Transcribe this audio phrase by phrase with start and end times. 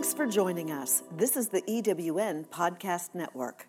[0.00, 1.02] Thanks for joining us.
[1.18, 3.66] This is the EWN Podcast Network.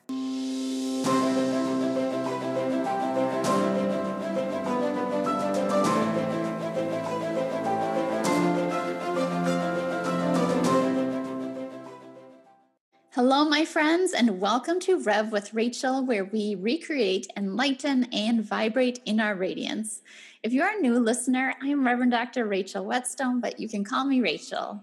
[13.13, 19.01] Hello, my friends, and welcome to Rev with Rachel, where we recreate, enlighten, and vibrate
[19.03, 20.01] in our radiance.
[20.43, 22.45] If you are a new listener, I am Reverend Dr.
[22.45, 24.81] Rachel Wetzsteon, but you can call me Rachel.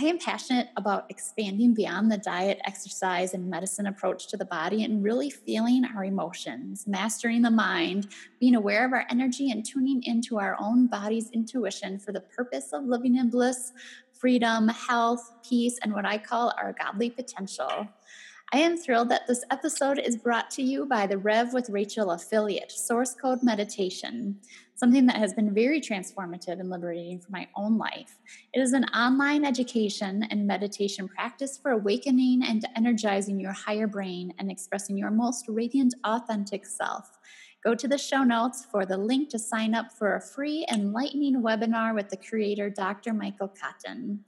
[0.00, 4.82] I am passionate about expanding beyond the diet, exercise, and medicine approach to the body
[4.82, 8.06] and really feeling our emotions, mastering the mind,
[8.40, 12.72] being aware of our energy, and tuning into our own body's intuition for the purpose
[12.72, 13.74] of living in bliss,
[14.14, 17.86] freedom, health, peace, and what I call our godly potential.
[18.52, 22.10] I am thrilled that this episode is brought to you by the Rev with Rachel
[22.10, 24.40] affiliate, Source Code Meditation,
[24.74, 28.18] something that has been very transformative and liberating for my own life.
[28.52, 34.34] It is an online education and meditation practice for awakening and energizing your higher brain
[34.40, 37.20] and expressing your most radiant, authentic self.
[37.62, 41.40] Go to the show notes for the link to sign up for a free enlightening
[41.40, 43.12] webinar with the creator, Dr.
[43.12, 44.24] Michael Cotton.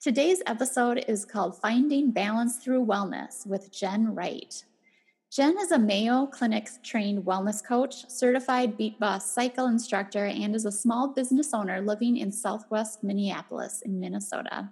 [0.00, 4.64] Today's episode is called Finding Balance Through Wellness with Jen Wright.
[5.34, 10.64] Jen is a Mayo Clinic trained wellness coach, certified Beat Boss cycle instructor, and is
[10.64, 14.70] a small business owner living in southwest Minneapolis in Minnesota.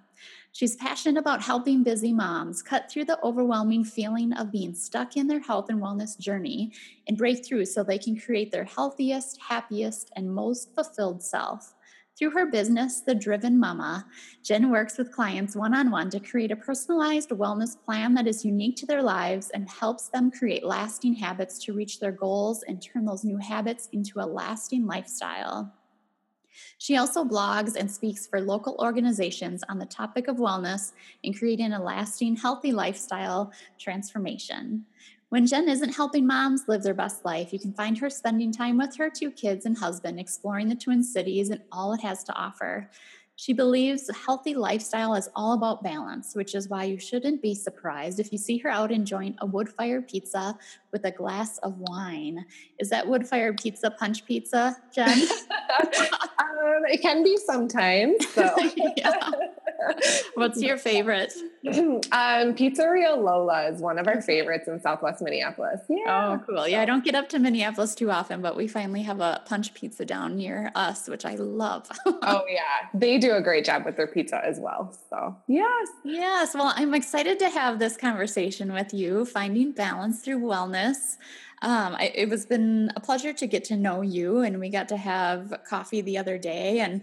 [0.53, 5.27] She's passionate about helping busy moms cut through the overwhelming feeling of being stuck in
[5.27, 6.71] their health and wellness journey
[7.09, 11.75] and break through so they can create their healthiest, happiest, and most fulfilled self.
[12.19, 14.07] Through her business, The Driven Mama,
[14.43, 18.45] Jen works with clients one on one to create a personalized wellness plan that is
[18.45, 22.83] unique to their lives and helps them create lasting habits to reach their goals and
[22.83, 25.73] turn those new habits into a lasting lifestyle.
[26.77, 30.93] She also blogs and speaks for local organizations on the topic of wellness
[31.25, 34.85] and creating a lasting, healthy lifestyle transformation.
[35.33, 38.77] When Jen isn't helping moms live their best life, you can find her spending time
[38.77, 42.35] with her two kids and husband, exploring the Twin Cities and all it has to
[42.35, 42.91] offer.
[43.37, 47.55] She believes a healthy lifestyle is all about balance, which is why you shouldn't be
[47.55, 50.55] surprised if you see her out enjoying a wood fired pizza
[50.93, 52.45] with a glass of wine.
[52.79, 55.09] Is that wood fired pizza punch pizza, Jen?
[55.49, 58.29] um, it can be sometimes.
[58.35, 58.55] So.
[60.35, 61.33] What's your favorite?
[61.67, 65.81] um, Pizzeria Lola is one of our favorites in Southwest Minneapolis.
[65.89, 66.39] Yeah.
[66.39, 66.67] Oh, cool.
[66.67, 69.75] Yeah, I don't get up to Minneapolis too often, but we finally have a punch
[69.75, 71.89] pizza down near us, which I love.
[72.07, 72.89] oh, yeah.
[72.95, 74.97] They do a great job with their pizza as well.
[75.11, 75.89] So, yes.
[76.05, 76.55] Yes.
[76.55, 81.17] Well, I'm excited to have this conversation with you, finding balance through wellness.
[81.63, 84.89] Um, I, it was been a pleasure to get to know you, and we got
[84.89, 87.03] to have coffee the other day, and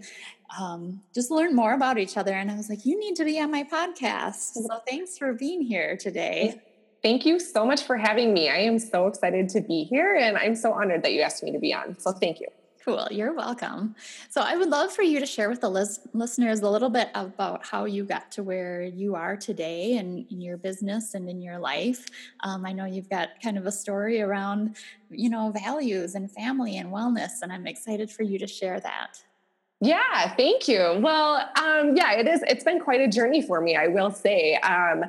[0.58, 2.32] um, just learn more about each other.
[2.32, 4.52] And I was like, you need to be on my podcast.
[4.52, 6.60] So thanks for being here today.
[7.02, 8.50] Thank you so much for having me.
[8.50, 11.52] I am so excited to be here, and I'm so honored that you asked me
[11.52, 11.98] to be on.
[11.98, 12.48] So thank you.
[12.82, 13.06] Cool.
[13.10, 13.94] You're welcome.
[14.30, 17.10] So, I would love for you to share with the lis- listeners a little bit
[17.14, 21.42] about how you got to where you are today and in your business and in
[21.42, 22.06] your life.
[22.42, 24.76] Um, I know you've got kind of a story around,
[25.10, 29.22] you know, values and family and wellness, and I'm excited for you to share that.
[29.82, 30.98] Yeah, thank you.
[31.00, 32.42] Well, um, yeah, it is.
[32.48, 34.54] It's been quite a journey for me, I will say.
[34.56, 35.04] Um,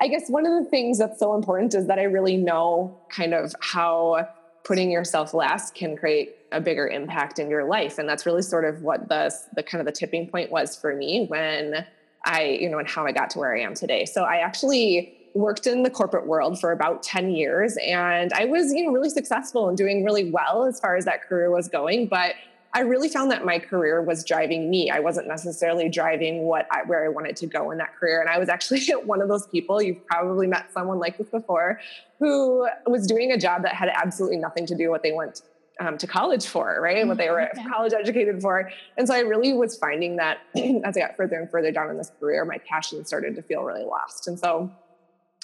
[0.00, 3.34] I guess one of the things that's so important is that I really know kind
[3.34, 4.28] of how
[4.62, 8.64] putting yourself last can create a bigger impact in your life and that's really sort
[8.64, 11.84] of what the the kind of the tipping point was for me when
[12.24, 15.12] i you know and how i got to where i am today so i actually
[15.34, 19.10] worked in the corporate world for about 10 years and i was you know really
[19.10, 22.34] successful and doing really well as far as that career was going but
[22.74, 24.90] I really found that my career was driving me.
[24.90, 28.20] I wasn't necessarily driving what I, where I wanted to go in that career.
[28.20, 31.80] And I was actually one of those people, you've probably met someone like this before,
[32.18, 35.40] who was doing a job that had absolutely nothing to do with what they went
[35.80, 36.98] um, to college for, right?
[36.98, 37.08] Mm-hmm.
[37.08, 37.68] What they were mm-hmm.
[37.68, 38.70] college educated for.
[38.96, 40.38] And so I really was finding that
[40.84, 43.62] as I got further and further down in this career, my passion started to feel
[43.62, 44.28] really lost.
[44.28, 44.70] And so,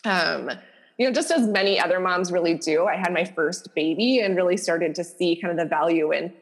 [0.05, 0.51] um,
[0.99, 4.37] you know, just as many other moms really do, I had my first baby and
[4.37, 6.33] really started to see kind of the value in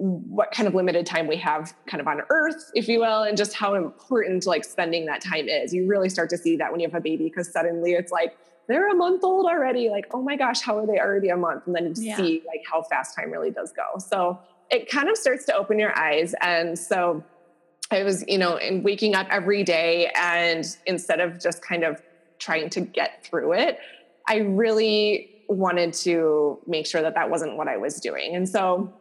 [0.00, 3.36] what kind of limited time we have kind of on earth if you will and
[3.36, 6.80] just how important like spending that time is you really start to see that when
[6.80, 8.34] you have a baby because suddenly it's like
[8.70, 9.90] they're a month old already.
[9.90, 11.64] Like, oh my gosh, how are they already a month?
[11.66, 12.16] And then Yeah.
[12.16, 13.98] see like how fast time really does go.
[13.98, 14.40] So
[14.70, 16.34] it kind of starts to open your eyes.
[16.40, 17.24] And so
[17.90, 22.00] I was, you know, in waking up every day and instead of just kind of
[22.38, 23.78] trying to get through it,
[24.28, 28.36] I really wanted to make sure that that wasn't what I was doing.
[28.36, 28.94] And so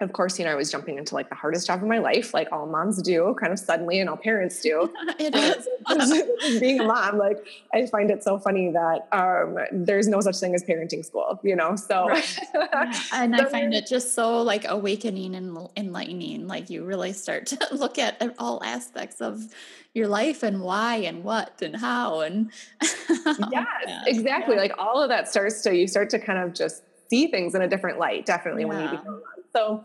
[0.00, 2.32] of course, you know, I was jumping into like the hardest job of my life,
[2.32, 4.92] like all moms do, kind of suddenly, and all parents do.
[5.18, 6.60] it is.
[6.60, 7.38] being a mom, like
[7.74, 11.56] I find it so funny that um, there's no such thing as parenting school, you
[11.56, 11.74] know.
[11.74, 12.38] So, Right.
[12.54, 16.46] Yeah, And I find it just so like awakening and enlightening.
[16.46, 19.52] Like you really start to look at all aspects of
[19.94, 22.52] your life and why and what and how and
[23.50, 23.66] yes,
[24.06, 24.54] exactly.
[24.54, 24.60] Yeah.
[24.60, 27.62] Like all of that starts to you start to kind of just see things in
[27.62, 28.26] a different light.
[28.26, 29.22] Definitely when you become a mom.
[29.52, 29.84] So.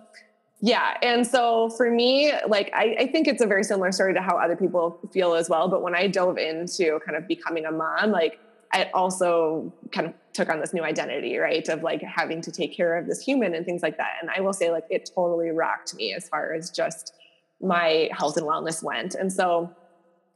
[0.65, 0.97] Yeah.
[1.01, 4.37] And so for me, like, I, I think it's a very similar story to how
[4.37, 5.67] other people feel as well.
[5.67, 8.39] But when I dove into kind of becoming a mom, like,
[8.71, 11.67] I also kind of took on this new identity, right?
[11.67, 14.13] Of like having to take care of this human and things like that.
[14.21, 17.13] And I will say, like, it totally rocked me as far as just
[17.61, 19.15] my health and wellness went.
[19.15, 19.69] And so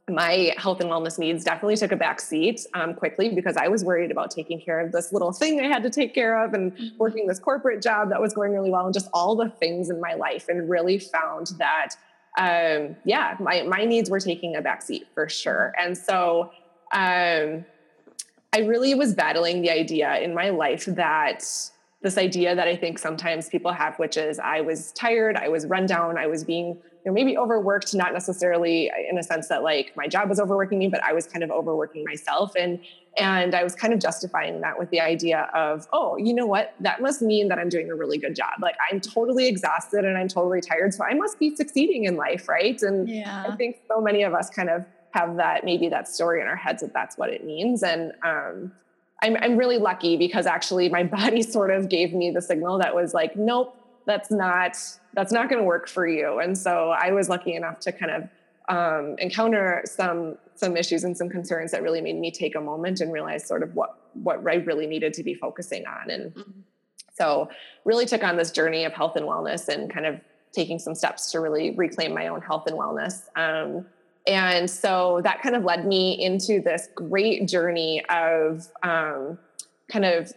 [0.08, 3.84] my health and wellness needs definitely took a back seat um, quickly because I was
[3.84, 6.72] worried about taking care of this little thing I had to take care of and
[6.72, 6.96] Mhm.
[6.98, 10.00] working this corporate job that was going really well and just all the things in
[10.00, 11.90] my life and really found that
[12.38, 16.50] um, yeah my, my needs were taking a back seat for sure and so
[16.92, 17.64] um,
[18.52, 21.44] I really was battling the idea in my life that
[22.00, 25.66] this idea that I think sometimes people have, which is I was tired, I was
[25.66, 29.64] run down, I was being, you know, maybe overworked, not necessarily in a sense that
[29.64, 32.52] like my job was overworking me, but I was kind of overworking myself.
[32.56, 32.78] And
[33.18, 36.74] and I was kind of justifying that with the idea of, oh, you know what?
[36.78, 38.52] That must mean that I'm doing a really good job.
[38.62, 40.94] Like I'm totally exhausted and I'm totally tired.
[40.94, 42.80] So I must be succeeding in life, right?
[42.80, 43.08] And
[43.48, 46.54] I think so many of us kind of have that maybe that story in our
[46.54, 47.82] heads that that's what it means.
[47.82, 48.72] And um,
[49.22, 52.94] I'm I'm really lucky because actually my body sort of gave me the signal that
[52.94, 53.76] was like, nope,
[54.06, 54.76] that's not
[55.14, 56.38] that's not going to work for you.
[56.38, 58.28] And so I was lucky enough to kind of
[58.68, 63.00] um, encounter some some issues and some concerns that really made me take a moment
[63.00, 66.10] and realize sort of what what I really needed to be focusing on.
[66.10, 66.52] And Mhm.
[67.14, 67.48] so
[67.84, 70.20] really took on this journey of health and wellness and kind of
[70.52, 73.22] taking some steps to really reclaim my own health and wellness.
[73.36, 73.86] Um,
[74.26, 79.38] and so that kind of led me into this great journey of um,
[79.90, 80.32] kind of,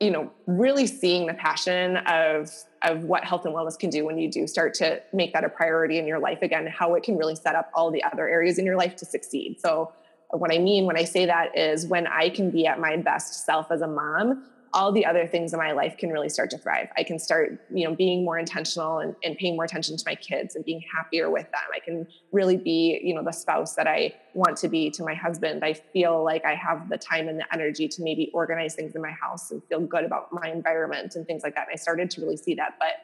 [0.00, 2.50] you know, really seeing the passion of
[2.82, 5.48] of what health and wellness can do when you do start to make that a
[5.48, 8.58] priority in your life again, how it can really set up all the other areas
[8.58, 9.60] in your life to succeed.
[9.60, 9.92] So
[10.30, 13.44] what I mean when I say that is when I can be at my best
[13.44, 14.44] self as a mom,
[14.76, 16.88] all the other things in my life can really start to thrive.
[16.98, 20.14] I can start, you know, being more intentional and, and paying more attention to my
[20.14, 21.62] kids and being happier with them.
[21.74, 25.14] I can really be, you know, the spouse that I want to be to my
[25.14, 25.64] husband.
[25.64, 29.00] I feel like I have the time and the energy to maybe organize things in
[29.00, 31.68] my house and feel good about my environment and things like that.
[31.68, 32.74] And I started to really see that.
[32.78, 32.98] But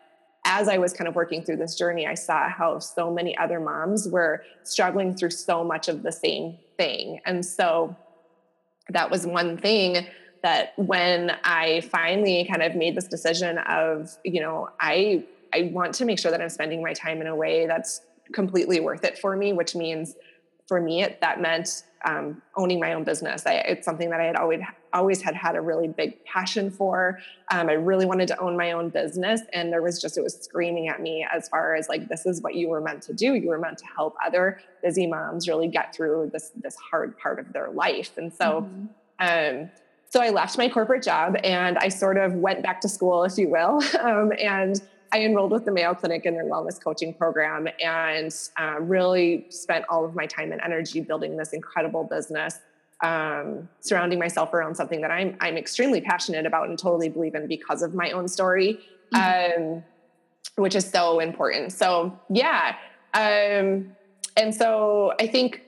[0.45, 3.59] as I was kind of working through this journey, I saw how so many other
[3.59, 7.21] moms were struggling through so much of the same thing.
[7.25, 7.97] And so
[8.91, 10.07] that was one thing
[10.43, 15.25] that when I finally kind of made this decision of, you know, I
[15.55, 18.01] I want to make sure that I'm spending my time in a way that's
[18.33, 20.15] completely worth it for me, which means
[20.67, 23.47] for me it that meant um, owning my own business.
[23.47, 24.61] I, it's something that I had always
[24.93, 27.19] always had had a really big passion for.
[27.51, 30.35] Um, I really wanted to own my own business, and there was just it was
[30.35, 33.35] screaming at me as far as like this is what you were meant to do.
[33.35, 37.39] You were meant to help other busy moms really get through this this hard part
[37.39, 38.63] of their life, and so.
[38.63, 38.89] Mhm.
[39.21, 39.71] Um,
[40.13, 43.39] so I left my corporate job and I sort of went back to school, if
[43.39, 47.67] you will, um, and I enrolled with the Mayo Clinic in their wellness coaching program
[47.83, 52.61] and uh, really spent all of my time and energy building this incredible business,
[53.03, 57.47] um, surrounding myself around something that I'm I'm extremely passionate about and totally believe in
[57.47, 58.81] because of my own story,
[59.15, 59.83] um,
[60.57, 61.73] which is so important.
[61.73, 62.77] So yeah,
[63.15, 63.97] um,
[64.37, 65.63] and so I think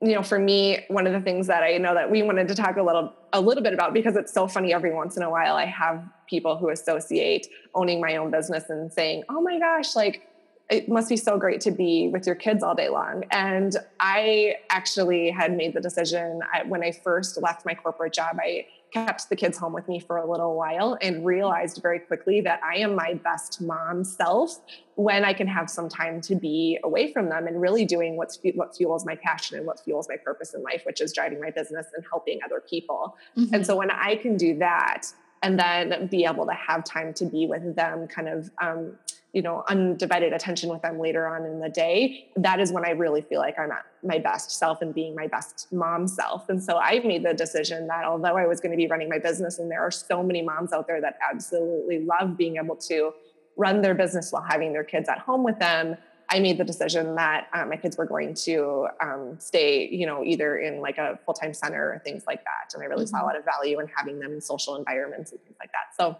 [0.00, 2.54] you know, for me, one of the things that I know that we wanted to
[2.54, 5.30] talk a little a little bit about because it's so funny every once in a
[5.30, 9.94] while I have people who associate owning my own business and saying, "Oh my gosh,
[9.96, 10.26] like
[10.70, 14.56] it must be so great to be with your kids all day long." And I
[14.70, 19.28] actually had made the decision I, when I first left my corporate job, I kept
[19.28, 22.76] the kids home with me for a little while and realized very quickly that I
[22.76, 24.60] am my best mom self
[24.94, 28.38] when I can have some time to be away from them and really doing what's
[28.54, 31.50] what fuels my passion and what fuels my purpose in life, which is driving my
[31.50, 33.16] business and helping other people.
[33.36, 33.52] Mhm.
[33.52, 35.06] And so when I can do that
[35.42, 38.98] and then be able to have time to be with them kind of um,
[39.32, 42.90] you know undivided attention with them later on in the day that is when i
[42.90, 46.62] really feel like i'm at my best self and being my best mom self and
[46.62, 49.58] so i made the decision that although i was going to be running my business
[49.58, 53.12] and there are so many moms out there that absolutely love being able to
[53.56, 55.96] run their business while having their kids at home with them
[56.30, 60.22] I made the decision that um, my kids were going to um, stay, you know,
[60.22, 62.74] either in like a full time center or things like that.
[62.74, 63.16] And I really mm-hmm.
[63.16, 65.96] saw a lot of value in having them in social environments and things like that.
[65.98, 66.18] So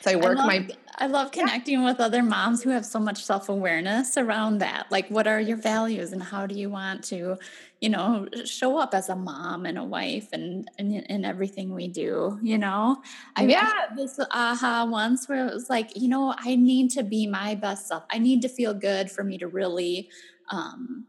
[0.00, 0.68] so I work I love, my.
[0.98, 1.86] I love connecting yeah.
[1.86, 4.86] with other moms who have so much self awareness around that.
[4.90, 7.36] Like, what are your values, and how do you want to,
[7.80, 12.38] you know, show up as a mom and a wife, and in everything we do.
[12.42, 13.02] You know,
[13.36, 13.64] I yeah.
[13.64, 17.54] had this aha once where it was like, you know, I need to be my
[17.54, 18.04] best self.
[18.10, 20.08] I need to feel good for me to really.
[20.50, 21.06] Um,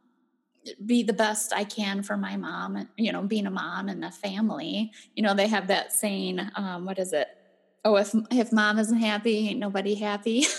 [0.86, 4.12] be the best I can for my mom, you know, being a mom and a
[4.12, 4.92] family.
[5.16, 7.28] You know, they have that saying, um, what is it?
[7.84, 10.46] Oh if if mom isn't happy ain't nobody happy.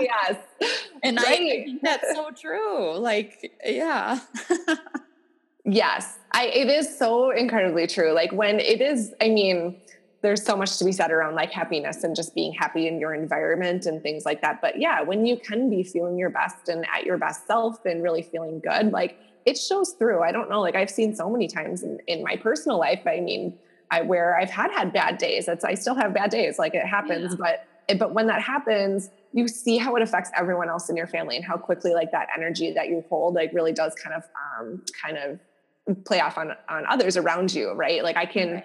[0.00, 0.36] Yes.
[1.02, 1.26] And right.
[1.26, 4.20] I, think that's so true like yeah.
[5.64, 6.18] Yes.
[6.32, 9.80] I it is so incredibly true like when it is i mean
[10.22, 13.14] there's so much to be said around like happiness and just being happy in your
[13.14, 16.86] environment and things like that but yeah when you can be feeling your best and
[16.94, 20.22] at your best self and really feeling good like it shows through.
[20.22, 23.20] I don't know like i've seen so many times in, in my personal life i
[23.20, 23.58] mean
[23.90, 25.48] I, where I've had had bad days.
[25.48, 27.32] It's I still have bad days, like it happens.
[27.32, 27.54] Yeah.
[27.88, 31.36] But but when that happens, you see how it affects everyone else in your family
[31.36, 34.22] and how quickly like that energy that you hold like really does kind of
[34.58, 38.02] um, kind of play off on on others around you, right?
[38.02, 38.54] Like I can.
[38.54, 38.64] Right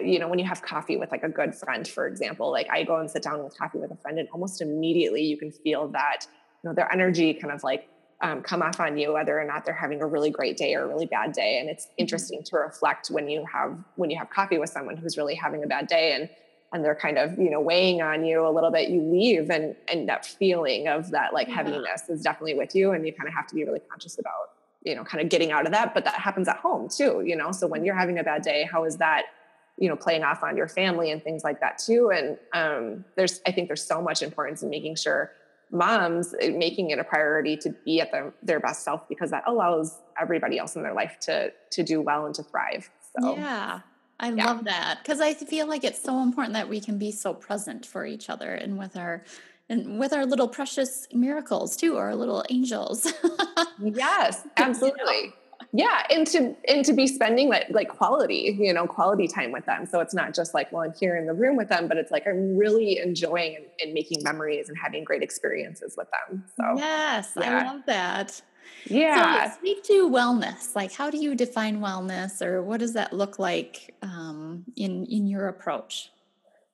[0.00, 2.84] you know, when you have coffee with like a good friend, for example, like I
[2.84, 5.88] go and sit down with coffee with a friend, and almost immediately you can feel
[5.88, 6.26] that,
[6.62, 7.88] you know, their energy kind of like
[8.22, 10.84] um, come off on you whether or not they're having a really great day or
[10.84, 11.58] a really bad day.
[11.58, 11.94] And it's mm-hmm.
[11.98, 15.64] interesting to reflect when you have when you have coffee with someone who's really having
[15.64, 16.28] a bad day and
[16.72, 19.74] and they're kind of you know weighing on you a little bit you leave and
[19.88, 21.54] and that feeling of that like yeah.
[21.56, 24.52] heaviness is definitely with you and you kind of have to be really conscious about
[24.82, 25.94] you know kind of getting out of that.
[25.94, 27.52] But that happens at home too you know?
[27.52, 29.24] So when you're having a bad day how is that
[29.78, 32.10] you know playing off on your family and things like that too?
[32.14, 35.32] And um, there's i think there's so much importance in making sure
[35.72, 39.44] moms eh, making it a priority to be at their, their best self because that
[39.46, 43.80] allows everybody else in their life to to do well and to thrive so yeah
[44.18, 44.44] i yeah.
[44.46, 47.86] love that because i feel like it's so important that we can be so present
[47.86, 49.22] for each other and with our
[49.68, 53.12] and with our little precious miracles too our little angels
[53.78, 55.32] yes absolutely you know?
[55.72, 59.66] Yeah and to and to be spending like like quality you know quality time with
[59.66, 59.86] them.
[59.86, 62.10] So it's not just like well i'm here in the room with them but it's
[62.10, 66.44] like i'm really enjoying and, and making memories and having great experiences with them.
[66.56, 67.58] So yes yeah.
[67.58, 68.40] i love that.
[68.86, 69.50] Yeah.
[69.50, 70.74] so speak to wellness.
[70.74, 75.26] Like how do you define wellness or what does that look like um, in in
[75.26, 76.10] your approach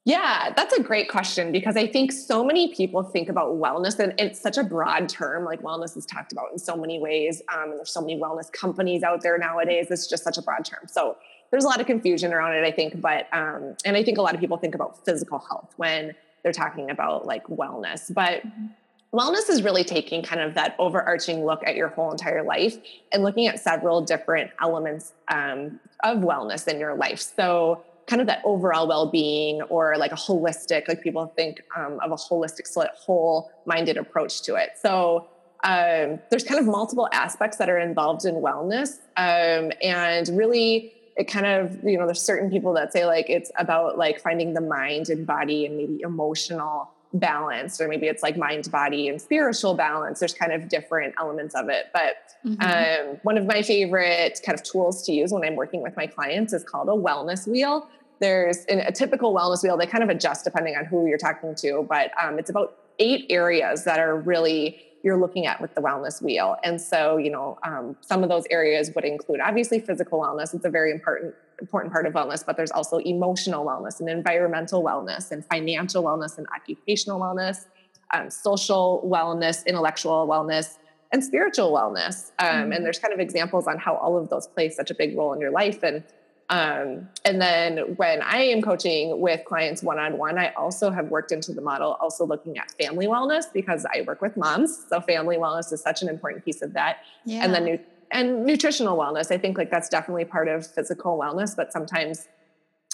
[0.07, 4.15] yeah, that's a great question because I think so many people think about wellness and
[4.19, 5.45] it's such a broad term.
[5.45, 7.43] Like wellness is talked about in so many ways.
[7.53, 9.89] Um, and there's so many wellness companies out there nowadays.
[9.91, 10.87] It's just such a broad term.
[10.87, 11.17] So
[11.51, 13.01] there's a lot of confusion around it, I think.
[13.01, 16.53] But, um, and I think a lot of people think about physical health when they're
[16.53, 18.15] talking about like wellness.
[18.15, 18.67] But mm-hmm.
[19.13, 22.77] wellness is really taking kind of that overarching look at your whole entire life
[23.11, 27.19] and looking at several different elements um, of wellness in your life.
[27.19, 32.13] So, kind of that overall well-being or like a holistic like people think um, of
[32.13, 34.71] a holistic whole minded approach to it.
[34.81, 35.29] So
[35.65, 41.25] um, there's kind of multiple aspects that are involved in wellness um, and really it
[41.25, 44.61] kind of you know there's certain people that say like it's about like finding the
[44.61, 49.75] mind and body and maybe emotional balance or maybe it's like mind body and spiritual
[49.75, 53.11] balance there's kind of different elements of it but mm-hmm.
[53.11, 56.07] um, one of my favorite kind of tools to use when i'm working with my
[56.07, 60.11] clients is called a wellness wheel there's in a typical wellness wheel they kind of
[60.11, 64.17] adjust depending on who you're talking to but um, it's about eight areas that are
[64.17, 68.29] really you're looking at with the wellness wheel and so you know um, some of
[68.29, 72.45] those areas would include obviously physical wellness it's a very important important part of wellness
[72.45, 77.67] but there's also emotional wellness and environmental wellness and financial wellness and occupational wellness
[78.13, 80.79] um, social wellness intellectual wellness
[81.13, 82.73] and spiritual wellness um, mm-hmm.
[82.73, 85.33] and there's kind of examples on how all of those play such a big role
[85.33, 86.03] in your life and
[86.49, 91.09] um, and then when I am coaching with clients one on one, I also have
[91.09, 94.87] worked into the model, also looking at family wellness because I work with moms.
[94.89, 96.99] So family wellness is such an important piece of that.
[97.25, 97.43] Yeah.
[97.43, 101.73] And then and nutritional wellness, I think like that's definitely part of physical wellness, but
[101.73, 102.29] sometimes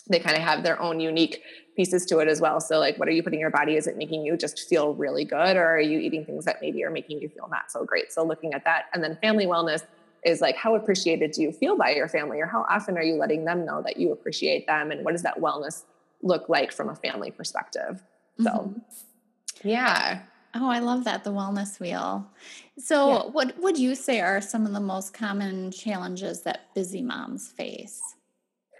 [0.09, 1.43] they kind of have their own unique
[1.77, 2.61] pieces to it as well.
[2.61, 3.77] So like what are you putting in your body?
[3.77, 6.85] Is it making you just feel really good or are you eating things that maybe
[6.85, 8.13] are making you feel not so great?
[8.13, 9.83] So looking at that and then family wellness
[10.25, 13.15] is like how appreciated do you feel by your family or how often are you
[13.15, 15.85] letting them know that you appreciate them and what does that wellness
[16.23, 18.03] look like from a family perspective
[18.39, 19.69] so mm-hmm.
[19.69, 20.23] yeah
[20.55, 22.31] Oh, I love that, the wellness wheel.
[22.79, 23.31] So, yeah.
[23.31, 28.01] what would you say are some of the most common challenges that busy moms face?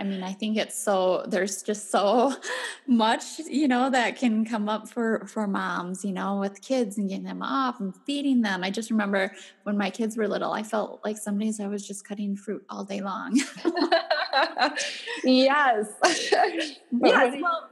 [0.03, 2.35] I mean, I think it's so there's just so
[2.89, 7.09] much, you know, that can come up for for moms, you know, with kids and
[7.09, 8.65] getting them off and feeding them.
[8.65, 11.87] I just remember when my kids were little, I felt like some days I was
[11.87, 13.37] just cutting fruit all day long.
[15.25, 15.87] yes.
[16.03, 16.77] yes.
[16.91, 17.71] Well,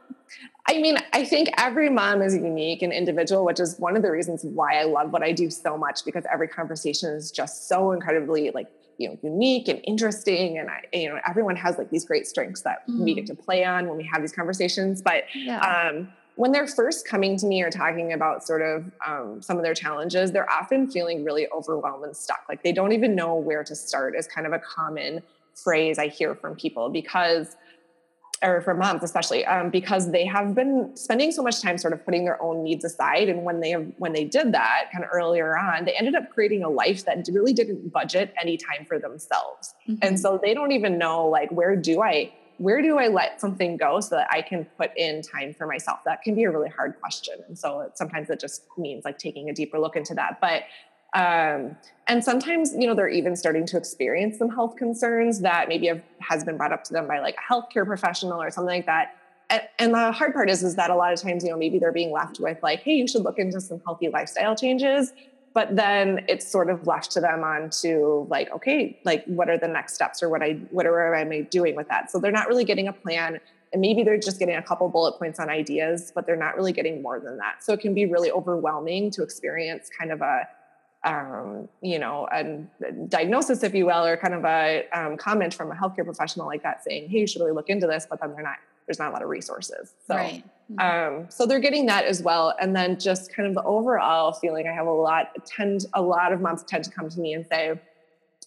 [0.71, 4.11] I mean, I think every mom is unique and individual, which is one of the
[4.11, 7.91] reasons why I love what I do so much because every conversation is just so
[7.91, 10.59] incredibly like, you know, unique and interesting.
[10.59, 13.01] And I, you know, everyone has like these great strengths that mm.
[13.01, 13.35] we get mm-hmm.
[13.35, 15.03] to play on when we have these conversations.
[15.03, 15.59] But yeah.
[15.59, 19.65] um, when they're first coming to me or talking about sort of um, some of
[19.65, 22.45] their challenges, they're often feeling really overwhelmed and stuck.
[22.49, 25.21] Like they don't even know where to start is kind of a common
[25.57, 27.57] phrase I hear from people because
[28.43, 32.05] or for moms especially um, because they have been spending so much time sort of
[32.05, 35.11] putting their own needs aside and when they have when they did that kind of
[35.13, 38.99] earlier on they ended up creating a life that really didn't budget any time for
[38.99, 39.75] themselves.
[39.89, 39.99] Mm-hmm.
[40.03, 43.77] and so they don't even know like where do i where do i let something
[43.77, 46.01] go so that i can put in time for myself?
[46.05, 49.51] That can be a really hard question and so sometimes it just means like taking
[49.51, 50.41] a deeper look into that.
[50.41, 50.65] But
[51.15, 51.77] um,
[52.07, 56.03] and sometimes, you know, they're even starting to experience some health concerns that maybe have,
[56.21, 59.17] has been brought up to them by like a healthcare professional or something like that.
[59.79, 61.91] And, the hard part is, is that a lot of times, you know, maybe they're
[61.91, 65.13] being left with like, hey, you should look into some healthy lifestyle changes.
[65.53, 69.59] But then it's sort of left to them on to like, okay, like what are
[69.59, 72.13] the next steps or what I what are am I doing with that?
[72.13, 73.41] So they're not really getting a plan
[73.73, 76.73] and maybe they're just getting a couple bullet points on ideas, but they're not really
[76.73, 77.65] getting more than that.
[77.65, 80.49] So it can be really overwhelming to experience kind of a
[81.05, 82.45] um, you know, a
[83.09, 86.63] diagnosis, if you will, or kind of a um, comment from a healthcare professional like
[86.63, 88.57] that saying, "Hey, you should really look into this," but then they're not.
[88.87, 90.45] There's not a lot of resources, so right.
[90.71, 91.21] mm-hmm.
[91.21, 92.55] um, so they're getting that as well.
[92.61, 96.33] And then just kind of the overall feeling, I have a lot tend a lot
[96.33, 97.81] of moms tend to come to me and say,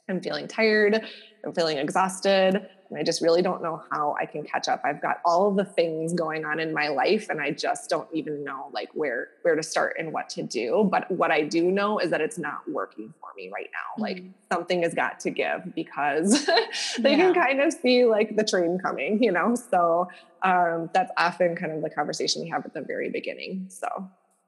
[0.10, 1.02] "I'm feeling tired,
[1.44, 4.82] I'm feeling exhausted, and I just really don't know how I can catch up.
[4.86, 8.08] I've got all of the things going on in my life and I just don't
[8.14, 10.88] even know like where where to start and what to do.
[10.92, 13.94] But what I do know is that it's not working for me right now.
[13.94, 14.02] Mm-hmm.
[14.04, 16.46] Like something has got to give because
[17.00, 17.18] they yeah.
[17.18, 19.56] can kind of see like the train coming, you know.
[19.56, 20.08] So
[20.44, 23.66] um that's often kind of the conversation we have at the very beginning.
[23.70, 23.88] So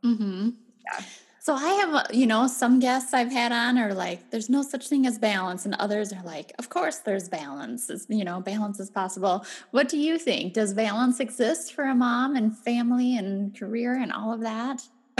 [0.03, 0.49] mm-hmm.
[0.85, 1.03] yeah.
[1.45, 4.63] So I have, uh, you know, some guests I've had on are like, there's no
[4.63, 5.63] such thing as balance.
[5.63, 7.87] And others are like, of course there's balance.
[7.87, 9.45] It's, you know, balance is possible.
[9.69, 10.53] What do you think?
[10.53, 14.81] Does balance exist for a mom and family and career and all of that?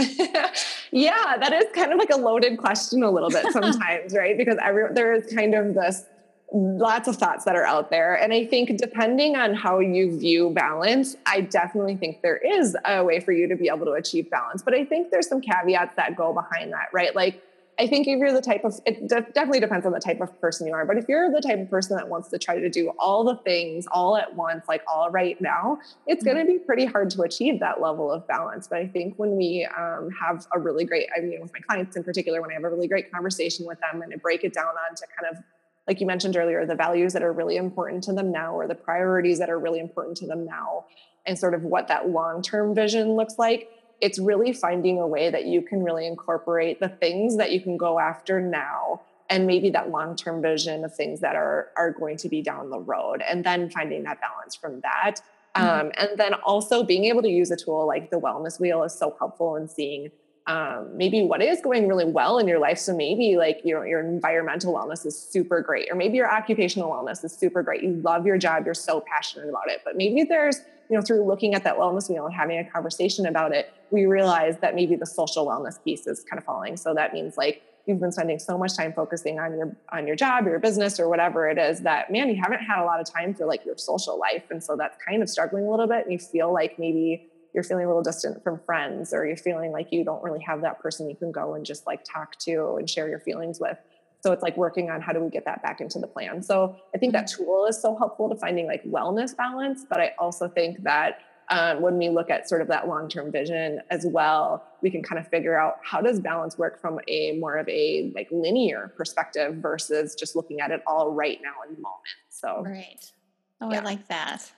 [0.90, 4.36] yeah, that is kind of like a loaded question a little bit sometimes, right?
[4.36, 6.06] Because every, there is kind of this
[6.52, 8.14] lots of thoughts that are out there.
[8.14, 13.02] And I think depending on how you view balance, I definitely think there is a
[13.02, 14.62] way for you to be able to achieve balance.
[14.62, 17.14] But I think there's some caveats that go behind that, right?
[17.14, 17.42] Like,
[17.78, 20.40] I think if you're the type of, it de- definitely depends on the type of
[20.40, 22.70] person you are, but if you're the type of person that wants to try to
[22.70, 26.36] do all the things all at once, like all right now, it's mm-hmm.
[26.36, 28.66] going to be pretty hard to achieve that level of balance.
[28.66, 31.96] But I think when we um, have a really great, I mean, with my clients
[31.96, 34.54] in particular, when I have a really great conversation with them and I break it
[34.54, 35.44] down onto kind of
[35.86, 38.74] like you mentioned earlier, the values that are really important to them now, or the
[38.74, 40.86] priorities that are really important to them now,
[41.26, 43.70] and sort of what that long term vision looks like.
[44.00, 47.76] It's really finding a way that you can really incorporate the things that you can
[47.78, 52.28] go after now and maybe that long-term vision of things that are are going to
[52.28, 55.16] be down the road and then finding that balance from that
[55.54, 55.66] mm-hmm.
[55.86, 58.96] um, and then also being able to use a tool like the wellness wheel is
[58.96, 60.10] so helpful in seeing
[60.46, 62.78] um, maybe what is going really well in your life.
[62.78, 67.24] So maybe like your your environmental wellness is super great, or maybe your occupational wellness
[67.24, 67.82] is super great.
[67.82, 69.82] You love your job, you're so passionate about it.
[69.84, 73.26] But maybe there's you know through looking at that wellness wheel and having a conversation
[73.26, 76.76] about it, we realize that maybe the social wellness piece is kind of falling.
[76.76, 80.14] So that means like you've been spending so much time focusing on your on your
[80.14, 83.12] job, your business, or whatever it is that man, you haven't had a lot of
[83.12, 86.04] time for like your social life, and so that's kind of struggling a little bit.
[86.04, 89.72] And you feel like maybe you're feeling a little distant from friends or you're feeling
[89.72, 92.76] like you don't really have that person you can go and just like talk to
[92.78, 93.78] and share your feelings with.
[94.20, 96.42] So it's like working on how do we get that back into the plan.
[96.42, 97.44] So i think that mm-hmm.
[97.44, 101.80] tool is so helpful to finding like wellness balance but i also think that um,
[101.80, 105.28] when we look at sort of that long-term vision as well we can kind of
[105.28, 110.14] figure out how does balance work from a more of a like linear perspective versus
[110.14, 112.02] just looking at it all right now in the moment.
[112.28, 113.12] So right.
[113.60, 113.80] Oh yeah.
[113.80, 114.50] i like that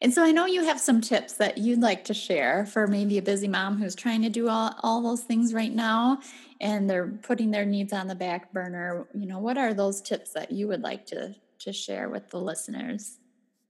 [0.00, 3.18] and so I know you have some tips that you'd like to share for maybe
[3.18, 6.20] a busy mom who's trying to do all, all those things right now
[6.60, 9.06] and they're putting their needs on the back burner.
[9.14, 12.40] You know, what are those tips that you would like to, to share with the
[12.40, 13.18] listeners?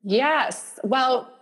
[0.03, 0.79] Yes.
[0.85, 1.34] Well,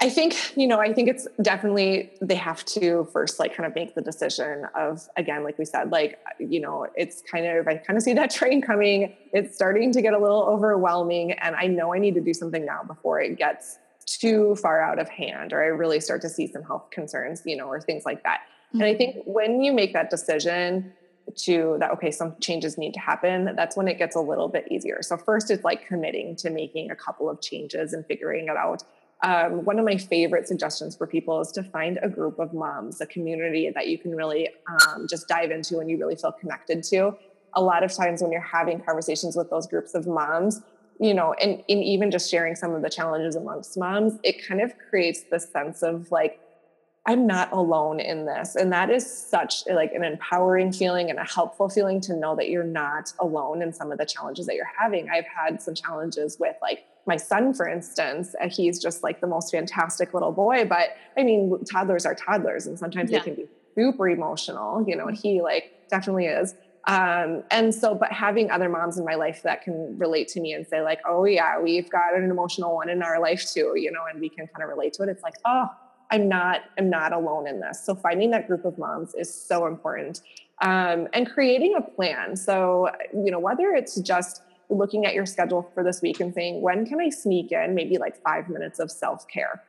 [0.00, 3.74] I think, you know, I think it's definitely they have to first like kind of
[3.74, 7.76] make the decision of again, like we said, like, you know, it's kind of I
[7.78, 9.16] kind of see that train coming.
[9.32, 11.32] It's starting to get a little overwhelming.
[11.32, 15.00] And I know I need to do something now before it gets too far out
[15.00, 18.04] of hand or I really start to see some health concerns, you know, or things
[18.06, 18.40] like that.
[18.68, 18.80] Mm-hmm.
[18.80, 19.32] And I think mm-hmm.
[19.32, 20.92] when you make that decision
[21.36, 24.66] to that, okay, some changes need to happen, that's when it gets a little bit
[24.70, 25.02] easier.
[25.02, 28.82] So first it's like committing to making a couple of changes and figuring it out
[29.22, 33.00] um, one of my favorite suggestions for people is to find a group of moms,
[33.00, 36.84] a community that you can really um, just dive into and you really feel connected
[36.84, 37.16] to.
[37.54, 40.60] A lot of times when you're having conversations with those groups of moms,
[41.00, 44.60] you know, and, and even just sharing some of the challenges amongst moms, it kind
[44.60, 46.40] of creates this sense of like,
[47.06, 48.54] I'm not alone in this.
[48.54, 52.50] And that is such like an empowering feeling and a helpful feeling to know that
[52.50, 55.08] you're not alone in some of the challenges that you're having.
[55.08, 59.26] I've had some challenges with like my son, for instance, uh, he's just like the
[59.26, 60.64] most fantastic little boy.
[60.64, 63.18] But I mean, toddlers are toddlers, and sometimes yeah.
[63.18, 66.54] they can be super emotional, you know, and he like definitely is.
[66.86, 70.52] Um, and so, but having other moms in my life that can relate to me
[70.52, 73.92] and say, like, oh, yeah, we've got an emotional one in our life too, you
[73.92, 75.10] know, and we can kind of relate to it.
[75.10, 75.66] It's like, oh,
[76.10, 77.84] I'm not, I'm not alone in this.
[77.84, 80.22] So finding that group of moms is so important.
[80.62, 82.34] Um, and creating a plan.
[82.36, 86.60] So, you know, whether it's just looking at your schedule for this week and saying,
[86.60, 89.62] when can I sneak in maybe like five minutes of self care?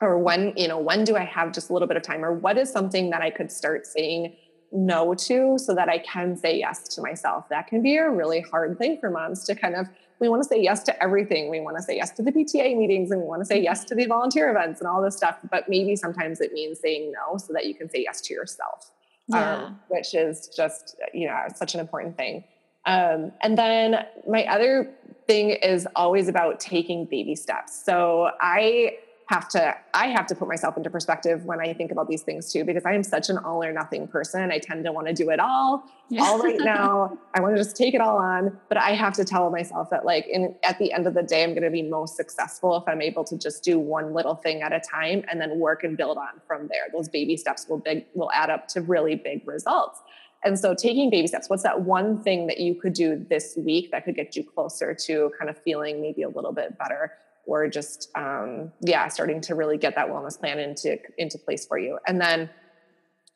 [0.00, 2.24] Or when, you know, when do I have just a little bit of time?
[2.24, 4.36] Or what is something that I could start saying
[4.70, 7.48] no to so that I can say yes to myself?
[7.48, 9.88] That can be a really hard thing for moms to kind of,
[10.20, 11.50] we want to say yes to everything.
[11.50, 13.84] We want to say yes to the PTA meetings and we want to say yes
[13.86, 15.38] to the volunteer events and all this stuff.
[15.50, 18.92] But maybe sometimes it means saying no so that you can say yes to yourself.
[19.26, 19.56] Yeah.
[19.56, 22.44] Um, which is just, you know, such an important thing.
[22.88, 24.90] Um, and then my other
[25.26, 27.84] thing is always about taking baby steps.
[27.84, 28.94] So I
[29.26, 32.50] have to I have to put myself into perspective when I think about these things
[32.50, 34.50] too, because I am such an all or nothing person.
[34.50, 36.22] I tend to want to do it all, yeah.
[36.22, 37.18] all right now.
[37.34, 40.06] I want to just take it all on, but I have to tell myself that
[40.06, 42.84] like in at the end of the day, I'm going to be most successful if
[42.88, 45.94] I'm able to just do one little thing at a time and then work and
[45.94, 46.88] build on from there.
[46.90, 50.00] Those baby steps will big will add up to really big results.
[50.44, 53.90] And so taking baby steps, what's that one thing that you could do this week
[53.90, 57.12] that could get you closer to kind of feeling maybe a little bit better
[57.46, 61.78] or just um, yeah, starting to really get that wellness plan into into place for
[61.78, 61.98] you.
[62.06, 62.50] And then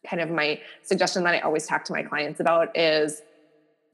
[0.07, 3.23] kind of my suggestion that I always talk to my clients about is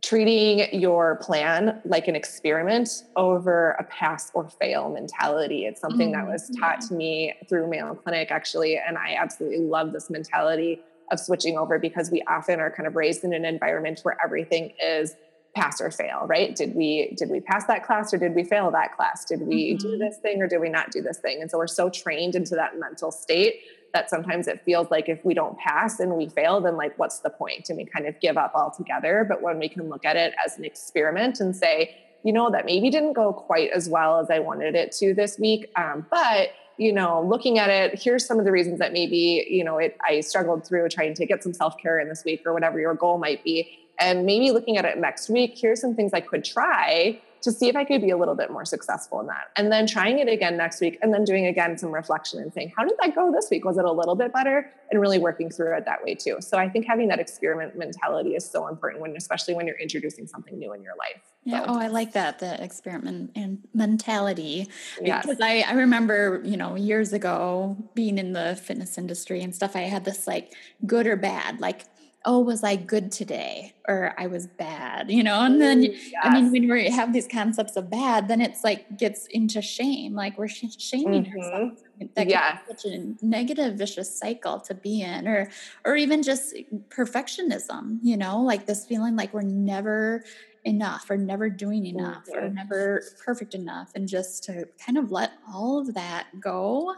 [0.02, 5.66] treating your plan like an experiment over a pass or fail mentality.
[5.66, 6.26] It's something mm-hmm.
[6.26, 10.80] that was taught to me through Mayo Clinic actually, and I absolutely love this mentality
[11.10, 14.72] of switching over because we often are kind of raised in an environment where everything
[14.82, 15.14] is
[15.54, 18.70] pass or fail right did we did we pass that class or did we fail
[18.70, 19.88] that class did we mm-hmm.
[19.88, 22.34] do this thing or did we not do this thing and so we're so trained
[22.34, 23.62] into that mental state
[23.94, 27.20] that sometimes it feels like if we don't pass and we fail then like what's
[27.20, 27.70] the point?
[27.70, 30.58] and we kind of give up altogether but when we can look at it as
[30.58, 34.38] an experiment and say you know that maybe didn't go quite as well as i
[34.38, 38.44] wanted it to this week um, but you know, looking at it, here's some of
[38.44, 41.76] the reasons that maybe, you know, it, I struggled through trying to get some self
[41.76, 43.68] care in this week or whatever your goal might be.
[43.98, 47.68] And maybe looking at it next week, here's some things I could try to see
[47.68, 49.50] if I could be a little bit more successful in that.
[49.56, 52.72] And then trying it again next week and then doing again some reflection and saying,
[52.76, 53.64] how did that go this week?
[53.64, 54.70] Was it a little bit better?
[54.90, 56.38] And really working through it that way too.
[56.40, 60.26] So I think having that experiment mentality is so important when, especially when you're introducing
[60.26, 61.22] something new in your life.
[61.44, 61.64] Yeah.
[61.64, 61.72] So.
[61.72, 62.38] Oh, I like that.
[62.40, 64.68] The experiment and mentality.
[65.00, 65.24] Yes.
[65.24, 69.76] Because I, I remember, you know, years ago being in the fitness industry and stuff,
[69.76, 70.54] I had this like
[70.86, 71.84] good or bad, like
[72.24, 75.40] oh, was I good today or I was bad, you know?
[75.40, 76.12] And then, yes.
[76.22, 80.14] I mean, when we have these concepts of bad, then it's like gets into shame,
[80.14, 81.38] like we're shaming mm-hmm.
[81.38, 81.82] ourselves.
[82.14, 82.58] That yeah.
[82.68, 85.50] such a negative, vicious cycle to be in, or,
[85.84, 86.54] or even just
[86.90, 90.24] perfectionism, you know, like this feeling like we're never
[90.64, 92.44] enough or never doing enough mm-hmm.
[92.44, 93.92] or never perfect enough.
[93.94, 96.94] And just to kind of let all of that go.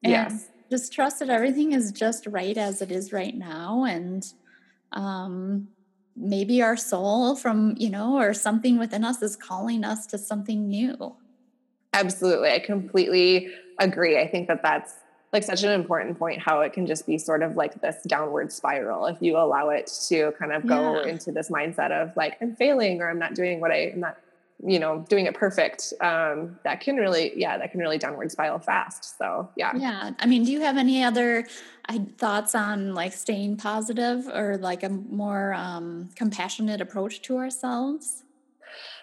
[0.00, 4.32] Yes just trust that everything is just right as it is right now and
[4.92, 5.68] um,
[6.16, 10.68] maybe our soul from you know or something within us is calling us to something
[10.68, 11.16] new.
[11.92, 12.50] Absolutely.
[12.50, 14.18] I completely agree.
[14.18, 14.94] I think that that's
[15.32, 18.52] like such an important point how it can just be sort of like this downward
[18.52, 21.10] spiral if you allow it to kind of go yeah.
[21.10, 24.16] into this mindset of like i'm failing or i'm not doing what i am not
[24.64, 28.58] you know doing it perfect um that can really yeah that can really downward spiral
[28.58, 29.16] fast.
[29.18, 29.72] So yeah.
[29.76, 30.10] Yeah.
[30.18, 31.46] I mean do you have any other
[32.18, 38.24] thoughts on like staying positive or like a more um compassionate approach to ourselves?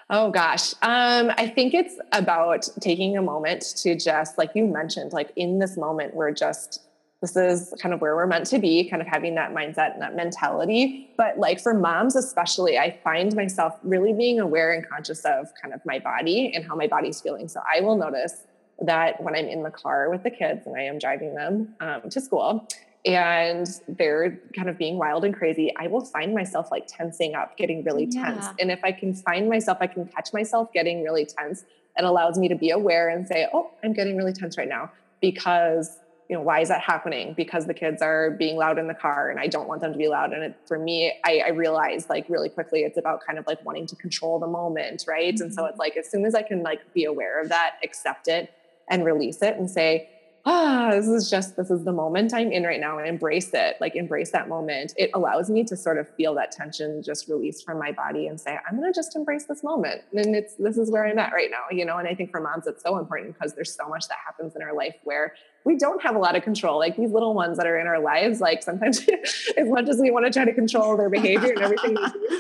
[0.10, 0.74] Oh gosh.
[0.84, 5.58] Um, I think it's about taking a moment to just, like you mentioned, like in
[5.58, 6.84] this moment, we're just,
[7.34, 10.02] this is kind of where we're meant to be, kind of having that mindset and
[10.02, 11.10] that mentality.
[11.18, 15.74] But like for moms, especially, I find myself really being aware and conscious of kind
[15.74, 17.48] of my body and how my body's feeling.
[17.48, 18.44] So I will notice
[18.82, 22.10] that when I'm in the car with the kids and I am driving them um,
[22.10, 22.68] to school,
[23.06, 27.56] and they're kind of being wild and crazy, I will find myself like tensing up,
[27.56, 28.26] getting really yeah.
[28.26, 28.48] tense.
[28.60, 31.66] And if I can find myself, I can catch myself getting really tense.
[31.98, 34.92] It allows me to be aware and say, oh, I'm getting really tense right now
[35.22, 38.94] because you know why is that happening because the kids are being loud in the
[38.94, 41.50] car and i don't want them to be loud and it, for me I, I
[41.50, 45.34] realized like really quickly it's about kind of like wanting to control the moment right
[45.34, 45.44] mm-hmm.
[45.44, 45.70] and so mm-hmm.
[45.70, 48.52] it's like as soon as i can like be aware of that accept it
[48.90, 50.10] and release it and say
[50.48, 53.78] ah, this is just, this is the moment I'm in right now and embrace it,
[53.82, 54.94] like embrace that moment.
[54.96, 58.40] It allows me to sort of feel that tension just release from my body and
[58.40, 60.04] say, I'm going to just embrace this moment.
[60.14, 61.98] And it's, this is where I'm at right now, you know?
[61.98, 64.62] And I think for moms, it's so important because there's so much that happens in
[64.62, 65.34] our life where
[65.66, 66.78] we don't have a lot of control.
[66.78, 69.06] Like these little ones that are in our lives, like sometimes
[69.58, 71.98] as much as we want to try to control their behavior and everything,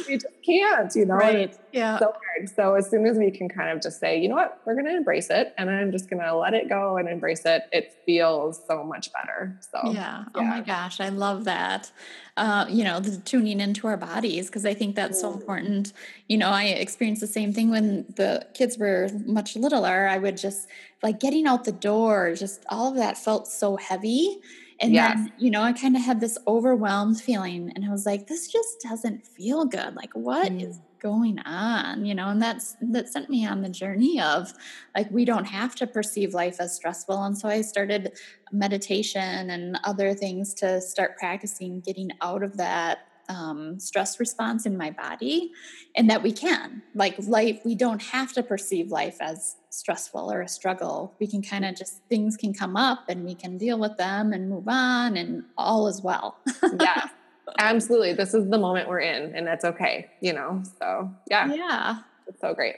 [0.07, 1.15] we just can't, you know?
[1.15, 1.57] Right.
[1.71, 1.97] Yeah.
[1.97, 2.49] So hard.
[2.55, 4.85] So as soon as we can kind of just say, you know what, we're going
[4.85, 7.95] to embrace it and I'm just going to let it go and embrace it, it
[8.05, 9.59] feels so much better.
[9.59, 9.91] So, yeah.
[9.91, 10.25] yeah.
[10.35, 10.99] Oh my gosh.
[10.99, 11.91] I love that.
[12.37, 15.35] Uh, you know, the tuning into our bodies, because I think that's so mm.
[15.35, 15.93] important.
[16.27, 20.07] You know, I experienced the same thing when the kids were much littler.
[20.07, 20.67] I would just
[21.03, 24.39] like getting out the door, just all of that felt so heavy.
[24.79, 25.15] And yes.
[25.15, 28.47] then, you know, I kind of had this overwhelmed feeling and I was like, this
[28.47, 29.95] just doesn't feel good.
[29.95, 30.67] Like, what mm.
[30.67, 34.51] is going on you know and that's that sent me on the journey of
[34.95, 38.17] like we don't have to perceive life as stressful and so i started
[38.51, 44.77] meditation and other things to start practicing getting out of that um, stress response in
[44.77, 45.51] my body
[45.95, 50.41] and that we can like life we don't have to perceive life as stressful or
[50.41, 53.77] a struggle we can kind of just things can come up and we can deal
[53.77, 56.37] with them and move on and all is well
[56.79, 57.07] yeah
[57.59, 58.13] Absolutely.
[58.13, 60.63] This is the moment we're in and that's okay, you know?
[60.79, 61.53] So yeah.
[61.53, 61.99] Yeah.
[62.27, 62.75] It's so great.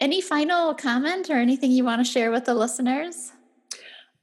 [0.00, 3.32] Any final comment or anything you want to share with the listeners?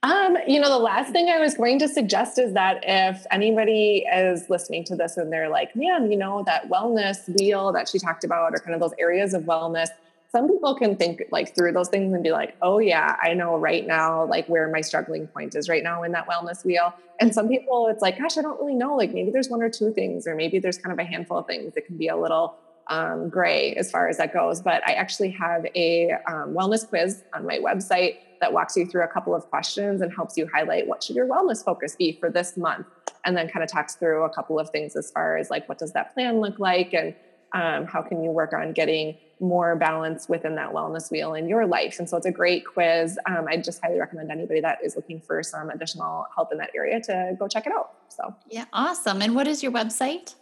[0.07, 4.05] Um, you know, the last thing I was going to suggest is that if anybody
[4.09, 7.99] is listening to this and they're like, man, you know, that wellness wheel that she
[7.99, 9.89] talked about, or kind of those areas of wellness,
[10.31, 13.57] some people can think like through those things and be like, oh yeah, I know
[13.57, 16.93] right now like where my struggling point is right now in that wellness wheel.
[17.19, 18.95] And some people it's like, gosh, I don't really know.
[18.95, 21.47] Like maybe there's one or two things, or maybe there's kind of a handful of
[21.47, 22.55] things that can be a little
[22.89, 24.61] um, gray as far as that goes.
[24.61, 29.03] But I actually have a um, wellness quiz on my website that walks you through
[29.03, 32.29] a couple of questions and helps you highlight what should your wellness focus be for
[32.29, 32.85] this month
[33.25, 35.77] and then kind of talks through a couple of things as far as like what
[35.79, 37.15] does that plan look like and
[37.53, 41.65] um, how can you work on getting more balance within that wellness wheel in your
[41.67, 41.99] life.
[41.99, 43.19] And so it's a great quiz.
[43.25, 46.71] Um, I just highly recommend anybody that is looking for some additional help in that
[46.75, 47.91] area to go check it out.
[48.09, 49.21] So, yeah, awesome.
[49.21, 50.35] And what is your website?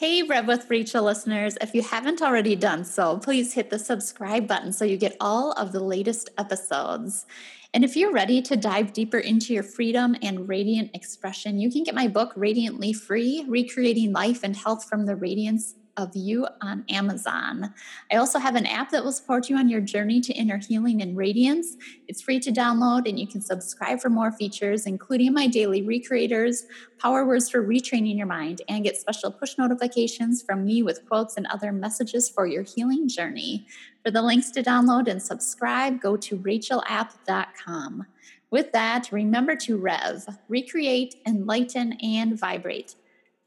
[0.00, 4.46] Hey, Rev with Rachel listeners, if you haven't already done so, please hit the subscribe
[4.46, 7.26] button so you get all of the latest episodes.
[7.74, 11.82] And if you're ready to dive deeper into your freedom and radiant expression, you can
[11.82, 16.84] get my book, Radiantly Free Recreating Life and Health from the Radiance of you on
[16.88, 17.74] Amazon.
[18.10, 21.02] I also have an app that will support you on your journey to inner healing
[21.02, 21.76] and radiance.
[22.06, 26.62] It's free to download, and you can subscribe for more features, including my daily recreators,
[26.98, 31.36] power words for retraining your mind, and get special push notifications from me with quotes
[31.36, 33.66] and other messages for your healing journey.
[34.04, 38.06] For the links to download and subscribe, go to rachelapp.com.
[38.50, 42.94] With that, remember to rev, recreate, enlighten, and vibrate.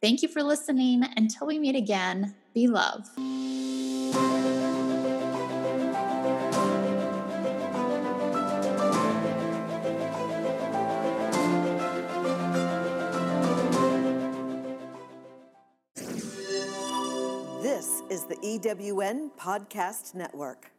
[0.01, 1.05] Thank you for listening.
[1.15, 3.09] Until we meet again, be love.
[17.61, 20.71] This is the EWN Podcast Network.